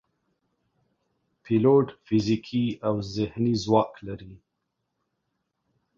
پیلوټ 1.43 1.87
فزیکي 2.05 2.65
او 2.87 2.95
ذهني 3.15 3.53
ځواک 3.63 3.91
لري. 4.07 4.33